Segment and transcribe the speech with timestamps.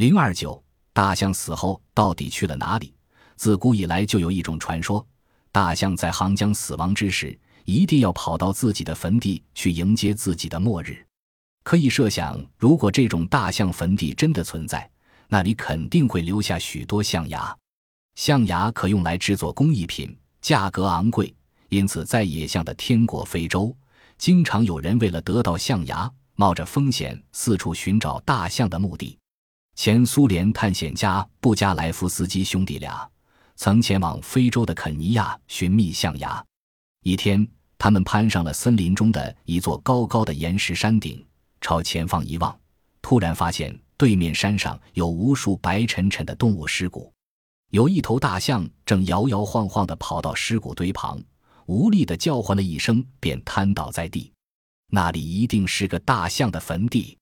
[0.00, 2.94] 零二九，大象死后到底去了哪里？
[3.36, 5.06] 自古以来就有一种传说：
[5.52, 11.06] 大象在行将死亡之时，一定要跑到自己的坟地去迎接自己的末日。
[11.64, 14.90] 可以设想，如果这种大象坟地真的存在，
[15.28, 17.54] 那里肯定会留下许多象牙。
[18.14, 21.34] 象牙可用来制作工艺品，价格昂贵，
[21.68, 23.76] 因此在野象的天国非洲，
[24.16, 29.18] 经常有人为了得到象牙，冒着风险四处寻找大象的墓地。
[29.82, 33.10] 前苏联探险家布加莱夫斯基兄弟俩
[33.56, 36.44] 曾前往非洲的肯尼亚寻觅象牙。
[37.02, 41.26] 一天，他们攀上了森林中的一座高高的岩石山顶，
[41.62, 42.54] 朝前方一望，
[43.00, 47.10] 突然发现对面山上有无数白沉沉的动物尸骨，
[47.70, 51.18] 有一头大象正摇摇晃晃地跑到尸骨堆旁，
[51.64, 54.30] 无力地叫唤了一声，便瘫倒在地。
[54.90, 57.16] 那里一定是个大象的坟地！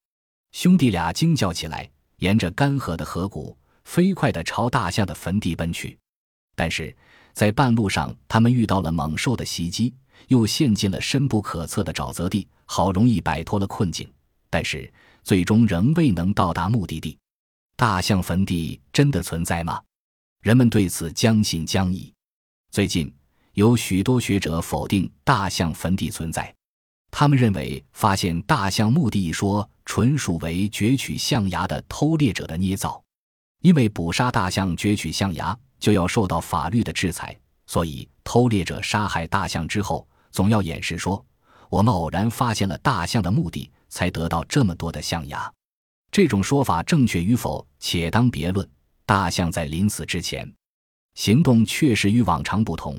[0.50, 1.88] 兄弟俩惊叫起来。
[2.18, 5.98] 沿着干涸的河谷，飞快地朝大象的坟地奔去。
[6.54, 6.96] 但是
[7.32, 9.94] 在半路上，他们遇到了猛兽的袭击，
[10.28, 12.46] 又陷进了深不可测的沼泽地。
[12.70, 14.06] 好容易摆脱了困境，
[14.50, 14.92] 但是
[15.24, 17.16] 最终仍未能到达目的地。
[17.76, 19.80] 大象坟地真的存在吗？
[20.42, 22.12] 人们对此将信将疑。
[22.70, 23.10] 最近
[23.54, 26.54] 有许多学者否定大象坟地存在。
[27.20, 33.02] 他们认为，发现大象墓地一说纯属为攫取象牙的偷猎者的捏造，
[33.60, 41.26] 因为捕杀大象攫取象牙就要受到法律的制裁，所以偷猎者杀害大象之后，总要掩饰说
[41.68, 45.52] 我们偶然发现了大象的墓地，才得到这么多的象牙。
[46.12, 48.64] 这种说法正确与否，且当别论。
[49.04, 50.48] 大象在临死之前，
[51.14, 52.96] 行动确实与往常不同，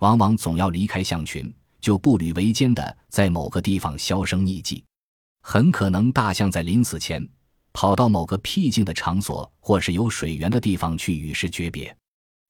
[0.00, 1.50] 往往总要离开象群。
[1.82, 4.82] 就步履维艰的在某个地方销声匿迹，
[5.42, 7.28] 很可能大象在临死前
[7.72, 11.94] 跑到某个僻静的场所，或是有水源的地方去与世诀别。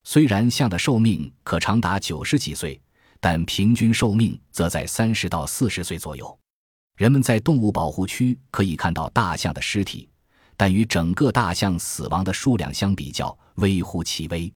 [0.04, 2.80] 虽然象的寿命可长达九十几岁，
[3.20, 6.38] 但平均寿命则在三十到四十岁左右。
[6.96, 10.10] 人们在动物保护区可以看到大象的尸体，
[10.58, 14.52] 但与整个大象死亡的数量相比较，微乎其微。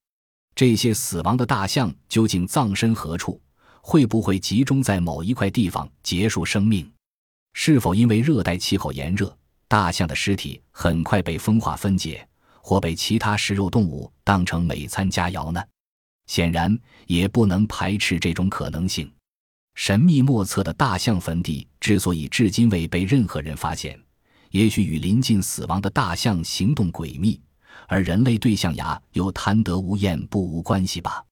[0.55, 3.41] 这些死亡的大象究竟葬身何处？
[3.89, 6.91] 会不会集中在某一块地方结束生命？
[7.53, 9.33] 是否因为热带气候炎热，
[9.69, 12.27] 大象的尸体很快被风化分解，
[12.61, 15.63] 或被其他食肉动物当成美餐佳肴呢？
[16.27, 16.77] 显然
[17.07, 19.09] 也不能排斥这种可能性。
[19.77, 23.97] 神秘莫测的大象坟地之所以至今未被任何人发现，
[24.51, 27.41] 也许与临近死亡的大象行动诡秘，
[27.87, 31.23] 而人类对象牙又贪得无厌不无关系吧。